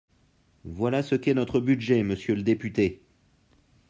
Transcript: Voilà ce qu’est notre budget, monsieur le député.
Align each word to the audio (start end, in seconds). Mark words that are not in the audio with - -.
Voilà 0.65 1.03
ce 1.03 1.13
qu’est 1.13 1.35
notre 1.35 1.59
budget, 1.59 2.01
monsieur 2.01 2.33
le 2.33 2.41
député. 2.41 3.03